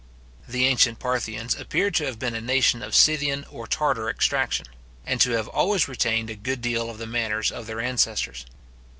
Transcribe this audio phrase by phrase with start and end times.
[0.47, 4.65] The ancient Parthians appear to have been a nation of Scythian or Tartar extraction,
[5.05, 8.47] and to have always retained a good deal of the manners of their ancestors.